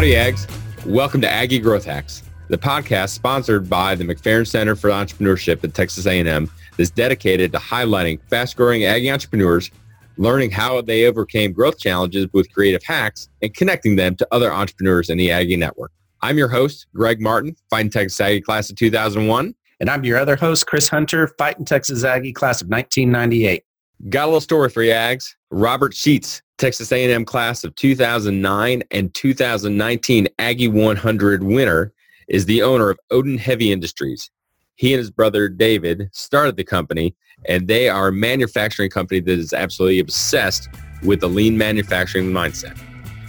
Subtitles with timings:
[0.00, 0.86] Howdy, Ags.
[0.86, 5.74] Welcome to Aggie Growth Hacks, the podcast sponsored by the McFerrin Center for Entrepreneurship at
[5.74, 9.70] Texas A&M that's dedicated to highlighting fast-growing Aggie entrepreneurs,
[10.16, 15.10] learning how they overcame growth challenges with creative hacks, and connecting them to other entrepreneurs
[15.10, 15.92] in the Aggie network.
[16.22, 19.54] I'm your host, Greg Martin, Fighting Texas Aggie Class of 2001.
[19.80, 23.62] And I'm your other host, Chris Hunter, Fighting Texas Aggie Class of 1998.
[24.08, 25.34] Got a little story for you, Ags.
[25.50, 31.90] Robert Sheets, Texas A&M class of 2009 and 2019 Aggie 100 winner,
[32.28, 34.30] is the owner of Odin Heavy Industries.
[34.74, 37.14] He and his brother David started the company,
[37.46, 40.68] and they are a manufacturing company that is absolutely obsessed
[41.02, 42.78] with the lean manufacturing mindset.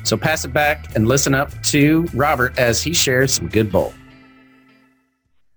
[0.04, 3.94] So pass it back and listen up to Robert as he shares some good bull.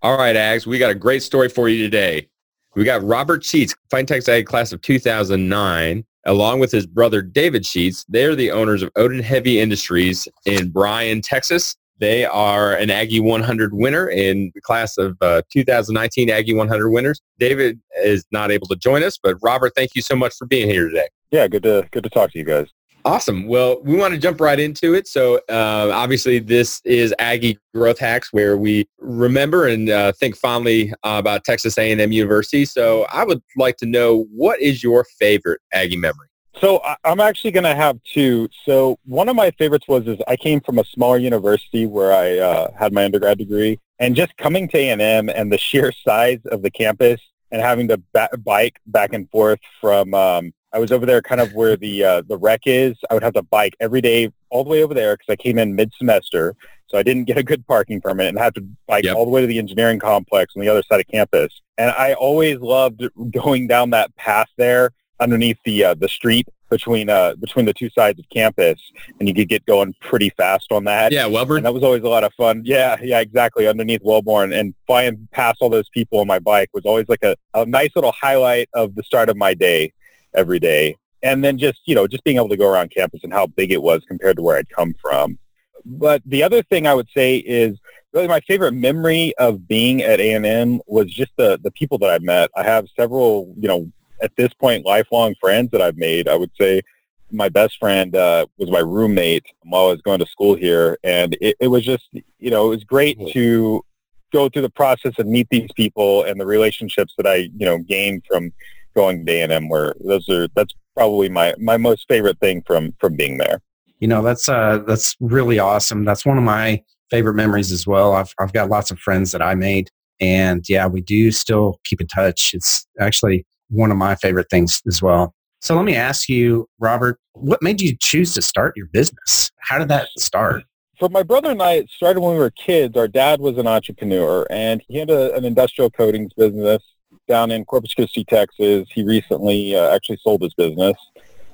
[0.01, 2.29] All right, Ags, we got a great story for you today.
[2.77, 7.67] We got Robert Sheets, Fine Texas Ag class of 2009, along with his brother David
[7.67, 8.05] Sheets.
[8.09, 11.77] They're the owners of Odin Heavy Industries in Bryan, Texas.
[11.99, 17.21] They are an Aggie 100 winner in the class of uh, 2019 Aggie 100 winners.
[17.39, 20.69] David is not able to join us, but Robert, thank you so much for being
[20.69, 21.09] here today.
[21.31, 22.69] Yeah, good to good to talk to you guys.
[23.07, 23.47] Awesome.
[23.47, 25.07] Well, we want to jump right into it.
[25.07, 30.91] So uh, obviously this is Aggie Growth Hacks where we remember and uh, think fondly
[31.03, 32.65] uh, about Texas A&M University.
[32.65, 36.29] So I would like to know what is your favorite Aggie memory?
[36.61, 38.49] So I'm actually going to have two.
[38.65, 42.39] So one of my favorites was is I came from a smaller university where I
[42.39, 46.63] uh, had my undergrad degree, and just coming to A&M and the sheer size of
[46.63, 51.07] the campus and having to ba- bike back and forth from um, I was over
[51.07, 52.97] there kind of where the uh, the Rec is.
[53.09, 55.57] I would have to bike every day all the way over there because I came
[55.57, 56.57] in mid semester,
[56.89, 59.17] so I didn't get a good parking permit and had to bike yep.
[59.17, 61.63] all the way to the engineering complex on the other side of campus.
[61.79, 67.09] And I always loved going down that path there underneath the uh, the street between
[67.09, 68.81] uh between the two sides of campus
[69.21, 71.13] and you could get going pretty fast on that.
[71.13, 71.59] Yeah, Wellborn.
[71.59, 72.63] And that was always a lot of fun.
[72.65, 73.69] Yeah, yeah, exactly.
[73.69, 77.37] Underneath Wellborn and flying past all those people on my bike was always like a,
[77.55, 79.93] a nice little highlight of the start of my day
[80.35, 80.97] every day.
[81.23, 83.73] And then just, you know, just being able to go around campus and how big
[83.73, 85.39] it was compared to where I'd come from.
[85.85, 87.79] But the other thing I would say is
[88.13, 92.23] really my favorite memory of being at A&M was just the, the people that I've
[92.23, 92.51] met.
[92.57, 93.91] I have several, you know,
[94.23, 96.29] at this point, lifelong friends that I've made.
[96.29, 96.83] I would say
[97.31, 100.99] my best friend uh, was my roommate while I was going to school here.
[101.03, 103.85] And it, it was just, you know, it was great to
[104.33, 107.79] go through the process and meet these people and the relationships that I, you know,
[107.79, 108.53] gained from
[108.95, 113.17] going to A&M where those are that's probably my my most favorite thing from from
[113.17, 113.61] being there.
[114.01, 116.05] You know, that's uh that's really awesome.
[116.05, 118.15] That's one of my favorite memories as well.
[118.15, 119.91] I've I've got lots of friends that I made
[120.21, 122.53] and yeah, we do still keep in touch.
[122.55, 125.35] It's actually one of my favorite things as well.
[125.61, 129.51] So let me ask you, Robert, what made you choose to start your business?
[129.61, 130.65] How did that start?
[130.99, 132.97] For my brother and I, it started when we were kids.
[132.97, 136.83] Our dad was an entrepreneur, and he had a, an industrial coatings business
[137.27, 138.89] down in Corpus Christi, Texas.
[138.93, 140.97] He recently uh, actually sold his business,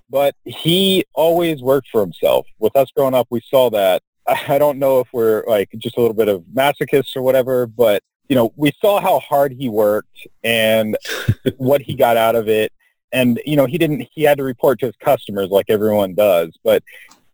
[0.08, 2.46] but he always worked for himself.
[2.58, 4.02] With us growing up, we saw that.
[4.26, 8.02] I don't know if we're like just a little bit of masochists or whatever, but
[8.28, 10.96] you know, we saw how hard he worked and
[11.56, 12.72] what he got out of it.
[13.12, 14.06] And you know, he didn't.
[14.12, 16.84] He had to report to his customers like everyone does, but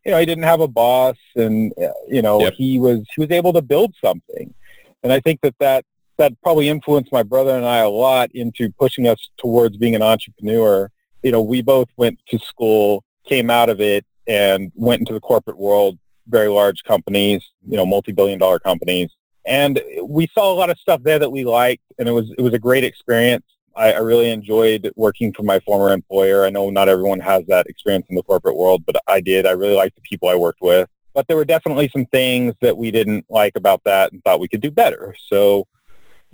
[0.07, 2.55] you know, he didn't have a boss, and uh, you know, yep.
[2.55, 4.55] he was he was able to build something.
[5.03, 5.85] And I think that that
[6.19, 10.03] that probably influenced my brother and I a lot into pushing us towards being an
[10.03, 10.91] entrepreneur.
[11.23, 15.21] You know, we both went to school, came out of it, and went into the
[15.21, 19.11] corporate world, very large companies, you know, multi-billion dollar companies.
[19.47, 22.43] And we saw a lot of stuff there that we liked, and it was it
[22.43, 23.45] was a great experience.
[23.77, 26.45] I, I really enjoyed working for my former employer.
[26.45, 29.47] I know not everyone has that experience in the corporate world, but I did.
[29.47, 30.89] I really liked the people I worked with.
[31.15, 34.49] But there were definitely some things that we didn't like about that and thought we
[34.49, 35.15] could do better.
[35.29, 35.67] So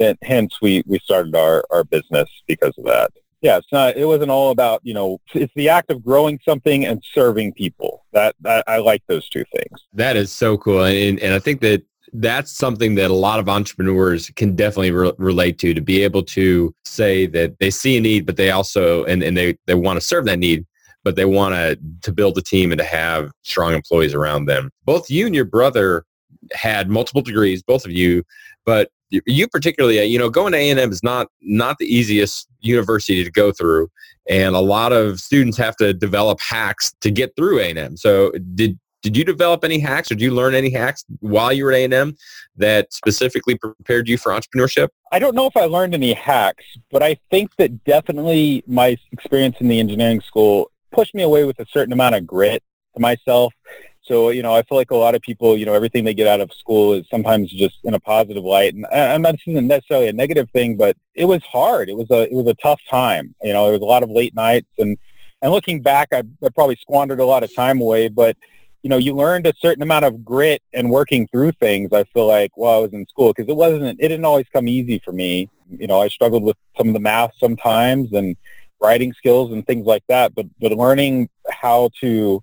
[0.03, 3.13] then hence we, we started our, our business because of that.
[3.41, 6.85] Yeah, it's not, it wasn't all about, you know, it's the act of growing something
[6.87, 8.05] and serving people.
[8.13, 9.81] That, that I like those two things.
[9.95, 10.85] That is so cool.
[10.85, 11.83] And, and I think that
[12.13, 16.23] that's something that a lot of entrepreneurs can definitely re- relate to to be able
[16.23, 19.99] to say that they see a need but they also and, and they, they want
[19.99, 20.67] to serve that need
[21.05, 24.71] but they want to to build a team and to have strong employees around them
[24.85, 26.05] both you and your brother
[26.53, 28.23] had multiple degrees both of you
[28.67, 28.91] but
[29.27, 33.31] you particularly, uh, you know, going to A&M is not not the easiest university to
[33.31, 33.91] go through,
[34.29, 37.97] and a lot of students have to develop hacks to get through A&M.
[37.97, 41.65] So, did did you develop any hacks, or did you learn any hacks while you
[41.65, 42.17] were at A&M
[42.57, 44.89] that specifically prepared you for entrepreneurship?
[45.11, 49.57] I don't know if I learned any hacks, but I think that definitely my experience
[49.59, 52.63] in the engineering school pushed me away with a certain amount of grit
[52.95, 53.53] to myself
[54.03, 56.27] So, you know, I feel like a lot of people, you know, everything they get
[56.27, 58.75] out of school is sometimes just in a positive light.
[58.75, 61.89] And I'm not saying necessarily a negative thing, but it was hard.
[61.89, 63.35] It was a, it was a tough time.
[63.43, 64.99] You know, there was a lot of late nights and,
[65.41, 68.37] and looking back, I, I probably squandered a lot of time away, but
[68.83, 71.93] you know, you learned a certain amount of grit and working through things.
[71.93, 74.67] I feel like while I was in school, because it wasn't, it didn't always come
[74.67, 75.49] easy for me.
[75.71, 78.37] You know, I struggled with some of the math sometimes and
[78.81, 80.35] writing skills and things like that.
[80.35, 82.43] But but learning how to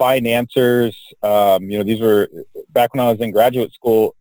[0.00, 2.26] find answers, um, you know, these were
[2.70, 4.16] back when I was in graduate school.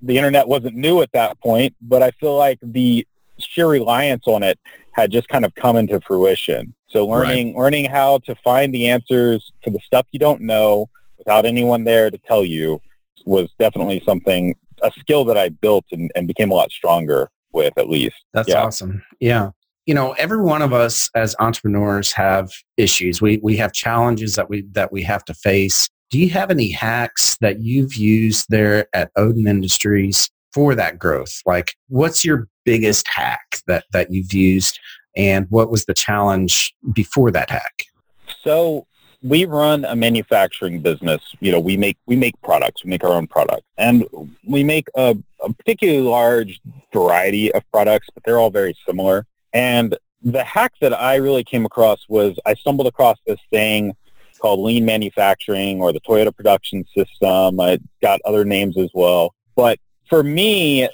[0.00, 3.04] The internet wasn't new at that point, but I feel like the
[3.38, 4.60] sheer reliance on it
[4.92, 6.72] had just kind of come into fruition.
[6.86, 7.62] So learning right.
[7.62, 10.88] learning how to find the answers to the stuff you don't know
[11.18, 12.80] without anyone there to tell you
[13.24, 17.76] was definitely something a skill that I built and, and became a lot stronger with
[17.76, 18.16] at least.
[18.32, 18.62] That's yeah.
[18.62, 19.02] awesome.
[19.18, 19.50] Yeah.
[19.86, 23.20] You know, every one of us as entrepreneurs have issues.
[23.20, 25.88] We we have challenges that we that we have to face.
[26.10, 31.40] Do you have any hacks that you've used there at Odin Industries for that growth?
[31.44, 34.78] Like what's your biggest hack that that you've used
[35.16, 37.84] and what was the challenge before that hack?
[38.42, 38.86] So
[39.22, 41.20] we run a manufacturing business.
[41.40, 42.84] You know, we make we make products.
[42.84, 44.04] We make our own products, and
[44.46, 46.60] we make a, a particularly large
[46.92, 49.26] variety of products, but they're all very similar.
[49.54, 53.94] And the hack that I really came across was I stumbled across this thing
[54.40, 57.60] called lean manufacturing or the Toyota production system.
[57.60, 59.32] I got other names as well.
[59.54, 59.78] But
[60.08, 60.88] for me,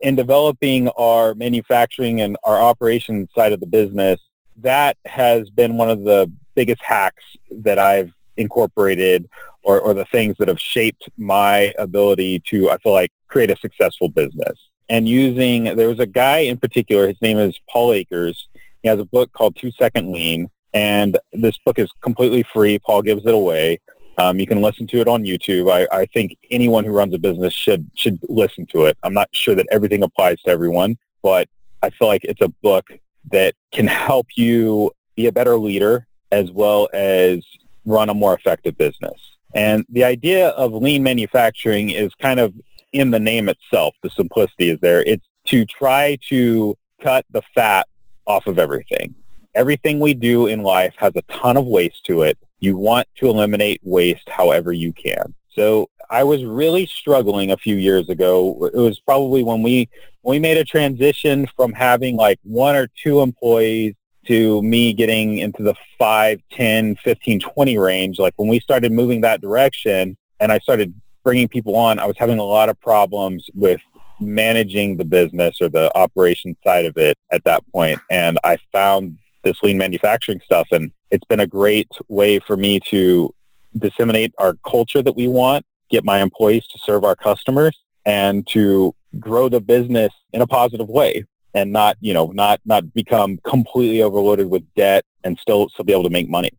[0.00, 4.20] in developing our manufacturing and our operations side of the business,
[4.58, 9.28] that has been one of the biggest hacks that I've incorporated
[9.62, 13.56] or, or the things that have shaped my ability to, I feel like, create a
[13.56, 14.58] successful business.
[14.88, 18.48] And using, there was a guy in particular, his name is Paul Akers.
[18.82, 20.50] He has a book called Two Second Lean.
[20.74, 22.78] And this book is completely free.
[22.78, 23.80] Paul gives it away.
[24.18, 25.72] Um, you can listen to it on YouTube.
[25.72, 28.96] I, I think anyone who runs a business should should listen to it.
[29.02, 31.48] I'm not sure that everything applies to everyone, but
[31.82, 32.86] I feel like it's a book
[33.32, 37.44] that can help you be a better leader as well as
[37.84, 39.20] run a more effective business.
[39.54, 42.52] And the idea of lean manufacturing is kind of
[42.94, 43.94] in the name itself.
[44.02, 45.02] The simplicity is there.
[45.02, 47.86] It's to try to cut the fat
[48.26, 49.14] off of everything.
[49.54, 53.28] Everything we do in life has a ton of waste to it you want to
[53.28, 55.34] eliminate waste however you can.
[55.50, 58.70] So I was really struggling a few years ago.
[58.72, 59.88] It was probably when we
[60.22, 63.94] we made a transition from having like one or two employees
[64.26, 68.18] to me getting into the 5, 10, 15, 20 range.
[68.18, 70.94] Like when we started moving that direction and I started
[71.24, 73.80] bringing people on, I was having a lot of problems with
[74.20, 77.98] managing the business or the operation side of it at that point.
[78.10, 82.80] And I found this lean manufacturing stuff and it's been a great way for me
[82.90, 83.34] to
[83.78, 88.94] disseminate our culture that we want, get my employees to serve our customers, and to
[89.18, 91.24] grow the business in a positive way
[91.54, 95.92] and not, you know, not not become completely overloaded with debt and still still be
[95.92, 96.50] able to make money.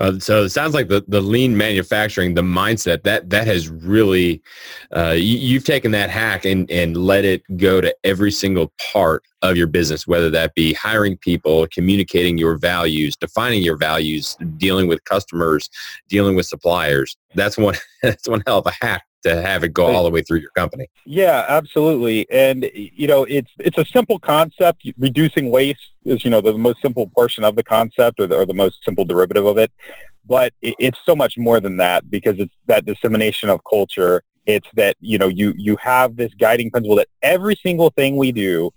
[0.00, 4.40] Uh, so it sounds like the, the lean manufacturing, the mindset that that has really,
[4.94, 9.24] uh, you, have taken that hack and, and let it go to every single part
[9.42, 14.88] of your business, whether that be hiring people, communicating your values, defining your values, dealing
[14.88, 15.68] with customers,
[16.08, 17.16] dealing with suppliers.
[17.34, 20.22] That's one, that's one hell of a hack to have it go all the way
[20.22, 20.88] through your company.
[21.04, 22.28] Yeah, absolutely.
[22.30, 24.86] And you know, it's it's a simple concept.
[24.98, 28.46] Reducing waste is you know the most simple portion of the concept, or the, or
[28.46, 29.72] the most simple derivative of it.
[30.26, 34.22] But it, it's so much more than that because it's that dissemination of culture.
[34.46, 38.32] It's that you know you you have this guiding principle that every single thing we
[38.32, 38.70] do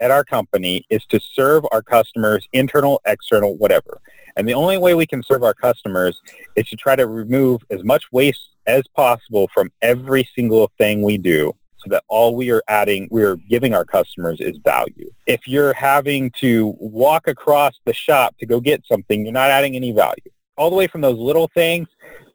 [0.00, 4.00] at our company is to serve our customers, internal, external, whatever.
[4.36, 6.20] And the only way we can serve our customers
[6.54, 11.18] is to try to remove as much waste as possible from every single thing we
[11.18, 15.10] do so that all we are adding, we are giving our customers is value.
[15.26, 19.74] If you're having to walk across the shop to go get something, you're not adding
[19.74, 20.30] any value.
[20.56, 21.88] All the way from those little things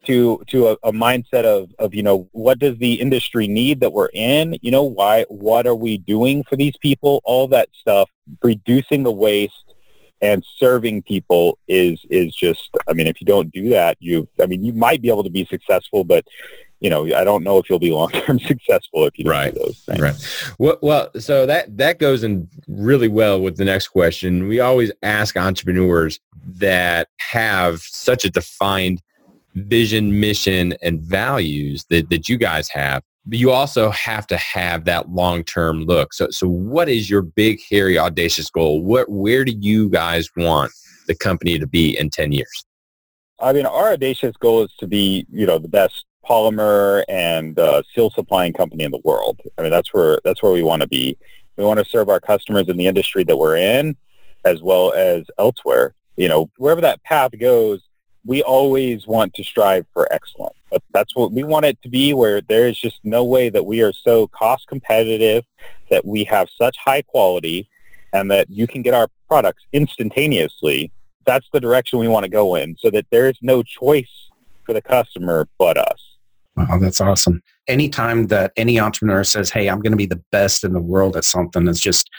[0.05, 3.93] to to a, a, mindset of of you know what does the industry need that
[3.93, 8.09] we're in you know why what are we doing for these people all that stuff
[8.41, 9.72] reducing the waste
[10.23, 14.47] and serving people is is just i mean if you don't do that you i
[14.47, 16.25] mean you might be able to be successful but
[16.79, 19.53] you know i don't know if you'll be long-term successful if you don't right.
[19.53, 23.65] do those things right well, well so that that goes in really well with the
[23.65, 29.01] next question we always ask entrepreneurs that have such a defined
[29.55, 33.03] vision, mission, and values that, that you guys have.
[33.25, 36.13] But you also have to have that long-term look.
[36.13, 38.83] So, so what is your big, hairy, audacious goal?
[38.83, 40.71] What, where do you guys want
[41.07, 42.65] the company to be in 10 years?
[43.39, 47.83] I mean, our audacious goal is to be, you know, the best polymer and uh,
[47.93, 49.41] seal supplying company in the world.
[49.57, 51.17] I mean, that's where that's where we want to be.
[51.57, 53.95] We want to serve our customers in the industry that we're in,
[54.45, 55.93] as well as elsewhere.
[56.15, 57.81] You know, wherever that path goes,
[58.25, 60.57] we always want to strive for excellence.
[60.71, 63.65] But that's what we want it to be, where there is just no way that
[63.65, 65.43] we are so cost competitive,
[65.89, 67.69] that we have such high quality,
[68.13, 70.91] and that you can get our products instantaneously.
[71.25, 74.29] That's the direction we want to go in, so that there is no choice
[74.65, 76.17] for the customer but us.
[76.55, 77.41] Wow, that's awesome.
[77.67, 81.17] Anytime that any entrepreneur says, "Hey, I'm going to be the best in the world
[81.17, 82.09] at something," it's just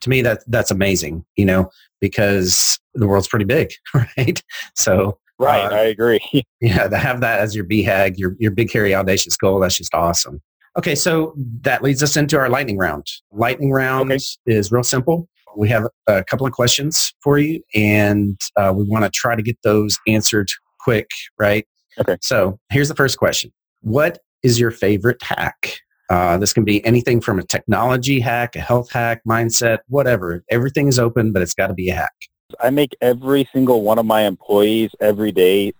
[0.00, 1.24] to me that that's amazing.
[1.36, 4.42] You know, because the world's pretty big, right?
[4.74, 6.20] So, right, uh, I agree.
[6.60, 9.94] yeah, to have that as your BHAG, your your big, hairy, audacious goal, that's just
[9.94, 10.40] awesome.
[10.78, 13.06] Okay, so that leads us into our lightning round.
[13.30, 14.22] Lightning round okay.
[14.46, 15.28] is real simple.
[15.54, 19.42] We have a couple of questions for you, and uh, we want to try to
[19.42, 20.48] get those answered
[20.80, 21.66] quick, right?
[21.98, 22.16] Okay.
[22.22, 25.78] So here's the first question what is your favorite hack?
[26.08, 30.42] Uh, this can be anything from a technology hack, a health hack, mindset, whatever.
[30.50, 32.12] Everything is open, but it's got to be a hack.
[32.60, 35.74] I make every single one of my employees every day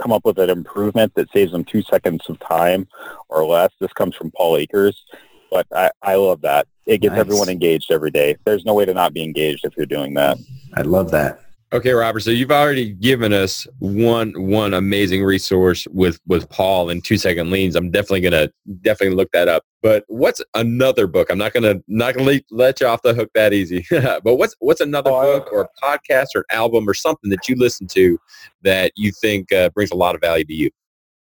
[0.00, 2.88] come up with an improvement that saves them two seconds of time
[3.28, 3.70] or less.
[3.80, 5.04] This comes from Paul Akers,
[5.50, 6.66] but I, I love that.
[6.86, 7.20] It gets nice.
[7.20, 8.36] everyone engaged every day.
[8.44, 10.38] There's no way to not be engaged if you're doing that.
[10.74, 11.40] I love that.
[11.74, 12.20] Okay, Robert.
[12.20, 17.50] So you've already given us one one amazing resource with with Paul and two second
[17.50, 17.74] leans.
[17.74, 18.48] I'm definitely gonna
[18.82, 19.64] definitely look that up.
[19.82, 21.30] But what's another book?
[21.30, 23.84] I'm not gonna not gonna let you off the hook that easy.
[23.90, 27.88] but what's what's another oh, book or podcast or album or something that you listen
[27.88, 28.20] to
[28.62, 30.70] that you think uh, brings a lot of value to you?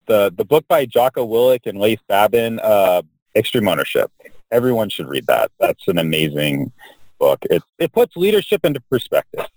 [0.05, 3.01] The the book by Jocko Willink and Leif Babin, uh,
[3.35, 4.11] Extreme Ownership.
[4.51, 5.49] Everyone should read that.
[5.59, 6.71] That's an amazing
[7.17, 7.39] book.
[7.49, 9.47] It it puts leadership into perspective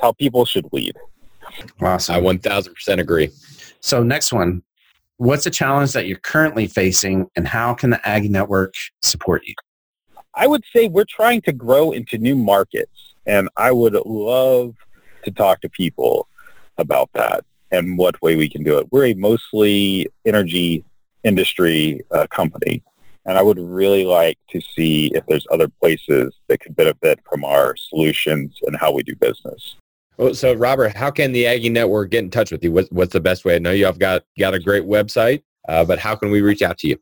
[0.00, 0.96] how people should lead.
[1.80, 2.14] Awesome.
[2.16, 3.30] I 1000% agree.
[3.80, 4.62] So next one,
[5.16, 9.54] what's a challenge that you're currently facing and how can the Ag Network support you?
[10.34, 14.74] I would say we're trying to grow into new markets and I would love
[15.24, 16.28] to talk to people
[16.78, 18.86] about that and what way we can do it.
[18.90, 20.84] We're a mostly energy
[21.24, 22.82] industry uh, company
[23.26, 27.44] and I would really like to see if there's other places that could benefit from
[27.44, 29.76] our solutions and how we do business.
[30.18, 32.72] Well, so Robert, how can the Aggie Network get in touch with you?
[32.72, 33.54] What, what's the best way?
[33.54, 36.60] I know you have got got a great website, uh, but how can we reach
[36.60, 36.98] out to you?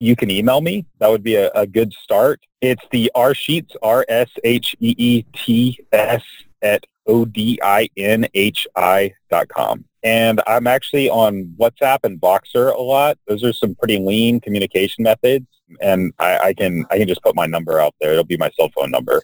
[0.00, 0.84] You can email me.
[0.98, 2.40] That would be a, a good start.
[2.60, 6.22] It's the R Sheets R S H E E T S
[6.62, 9.84] at O D I N H I dot com.
[10.02, 13.18] And I'm actually on WhatsApp and Voxer a lot.
[13.28, 15.46] Those are some pretty lean communication methods.
[15.80, 18.12] And I, I can I can just put my number out there.
[18.12, 19.22] It'll be my cell phone number.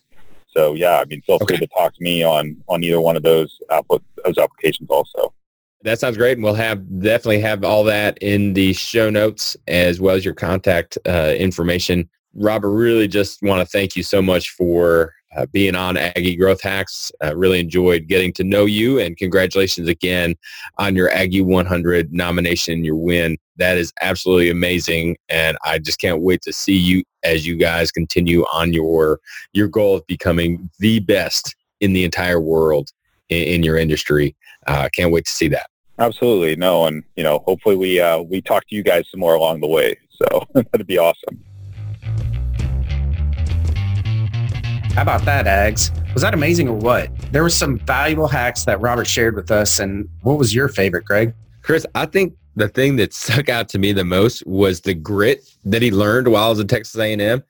[0.57, 1.57] So yeah, I mean, feel okay.
[1.57, 3.59] free to talk to me on on either one of those
[4.25, 5.35] those applications also.
[5.83, 10.01] That sounds great, and we'll have definitely have all that in the show notes as
[10.01, 12.09] well as your contact uh, information.
[12.35, 16.63] Robert, really just want to thank you so much for uh, being on Aggie Growth
[16.63, 17.13] Hacks.
[17.23, 20.35] Uh, really enjoyed getting to know you, and congratulations again
[20.79, 23.37] on your Aggie 100 nomination, and your win.
[23.57, 27.91] That is absolutely amazing, and I just can't wait to see you as you guys
[27.93, 29.21] continue on your
[29.53, 32.91] your goal of becoming the best in the entire world
[33.29, 34.35] in, in your industry.
[34.67, 35.67] Uh, can't wait to see that.
[35.99, 39.35] Absolutely, no, and you know, hopefully we uh, we talk to you guys some more
[39.35, 39.97] along the way.
[40.11, 41.45] So that'd be awesome.
[44.95, 45.91] How about that, Ags?
[46.15, 47.11] Was that amazing or what?
[47.33, 49.81] There were some valuable hacks that Robert shared with us.
[49.81, 51.35] And what was your favorite, Greg?
[51.63, 55.49] Chris, I think the thing that stuck out to me the most was the grit
[55.65, 57.43] that he learned while I was at Texas A&M.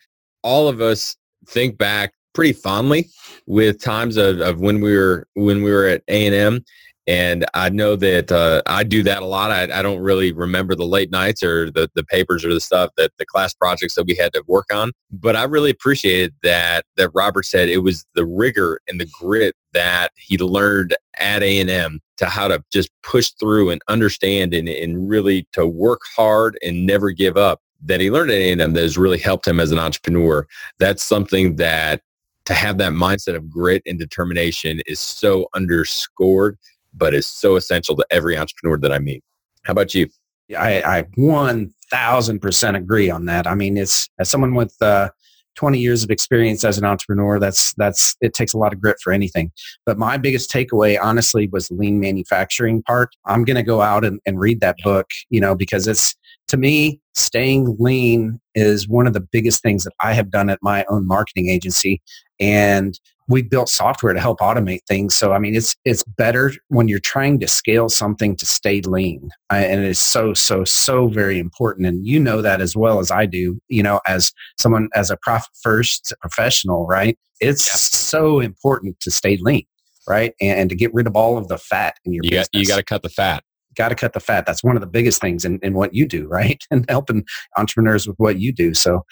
[0.42, 3.08] All of us think back pretty fondly
[3.46, 6.64] with times of, of when we were when we were at A&M
[7.06, 9.50] and I know that uh, I do that a lot.
[9.50, 12.90] I, I, don't really remember the late nights or the, the papers or the stuff
[12.96, 14.92] that the class projects that we had to work on.
[15.10, 19.54] But I really appreciated that that Robert said it was the rigor and the grit
[19.74, 25.08] that he learned at A&M to how to just push through and understand and, and
[25.08, 28.96] really to work hard and never give up that he learned at A&M that has
[28.96, 30.46] really helped him as an entrepreneur.
[30.78, 32.00] That's something that
[32.46, 36.58] to have that mindset of grit and determination is so underscored
[36.94, 39.22] but is so essential to every entrepreneur that I meet.
[39.64, 40.08] How about you?
[40.56, 43.46] I, I 1000% agree on that.
[43.46, 45.10] I mean, it's as someone with uh,
[45.56, 48.96] 20 years of experience as an entrepreneur, that's, that's, it takes a lot of grit
[49.02, 49.52] for anything.
[49.86, 53.10] But my biggest takeaway, honestly, was lean manufacturing part.
[53.26, 56.14] I'm going to go out and, and read that book, you know, because it's,
[56.54, 60.60] to me, staying lean is one of the biggest things that I have done at
[60.62, 62.00] my own marketing agency.
[62.38, 65.14] And we built software to help automate things.
[65.14, 69.30] So, I mean, it's, it's better when you're trying to scale something to stay lean.
[69.50, 71.86] I, and it is so, so, so very important.
[71.86, 75.16] And you know that as well as I do, you know, as someone, as a
[75.16, 77.18] profit first professional, right?
[77.40, 77.76] It's yeah.
[77.76, 79.64] so important to stay lean,
[80.06, 80.34] right?
[80.40, 82.48] And, and, to get rid of all of the fat in your you business.
[82.48, 83.42] Got, you got to cut the fat
[83.74, 84.46] got to cut the fat.
[84.46, 86.62] That's one of the biggest things in, in what you do, right?
[86.70, 87.24] And helping
[87.56, 88.74] entrepreneurs with what you do.
[88.74, 89.04] So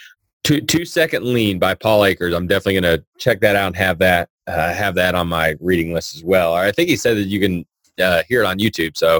[0.44, 2.34] two two second lean by Paul Akers.
[2.34, 5.54] I'm definitely going to check that out and have that uh, have that on my
[5.60, 6.54] reading list as well.
[6.54, 7.64] I think he said that you can
[8.00, 8.96] uh, hear it on YouTube.
[8.96, 9.18] So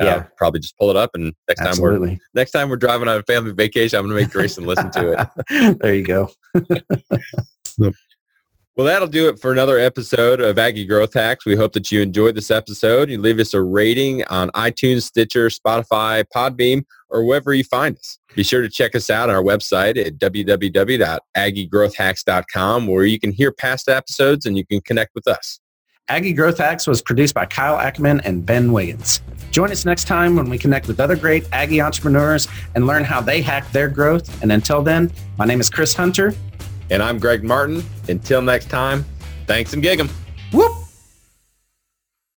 [0.00, 2.08] uh, yeah, probably just pull it up and next Absolutely.
[2.08, 4.66] time we're next time we're driving on a family vacation, I'm going to make Grayson
[4.66, 5.78] listen to it.
[5.80, 6.30] there you go.
[8.76, 11.46] Well, that'll do it for another episode of Aggie Growth Hacks.
[11.46, 13.08] We hope that you enjoyed this episode.
[13.08, 18.18] You leave us a rating on iTunes, Stitcher, Spotify, Podbean, or wherever you find us.
[18.34, 23.52] Be sure to check us out on our website at www.aggiegrowthhacks.com where you can hear
[23.52, 25.60] past episodes and you can connect with us.
[26.08, 29.22] Aggie Growth Hacks was produced by Kyle Ackerman and Ben Wiggins.
[29.52, 33.20] Join us next time when we connect with other great Aggie entrepreneurs and learn how
[33.20, 34.42] they hack their growth.
[34.42, 36.34] And until then, my name is Chris Hunter.
[36.90, 37.82] And I'm Greg Martin.
[38.08, 39.04] Until next time,
[39.46, 40.10] thanks and gig 'em.
[40.52, 40.83] Whoop!